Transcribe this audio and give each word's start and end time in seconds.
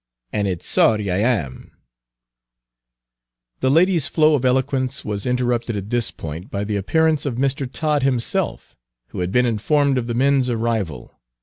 An' 0.33 0.47
it's 0.47 0.65
sorry 0.65 1.11
I 1.11 1.19
am" 1.19 1.73
The 3.59 3.69
lady's 3.69 4.07
flow 4.07 4.33
of 4.33 4.43
eloquence 4.43 5.05
was 5.05 5.27
interrupted 5.27 5.75
at 5.75 5.91
this 5.91 6.09
point 6.09 6.49
by 6.49 6.63
the 6.63 6.75
appearance 6.75 7.23
of 7.27 7.35
Mr. 7.35 7.71
Todd 7.71 8.01
himself, 8.01 8.75
who 9.09 9.19
had 9.19 9.31
been 9.31 9.45
informed 9.45 9.99
of 9.99 10.07
the 10.07 10.15
men's 10.15 10.49
arrival. 10.49 11.19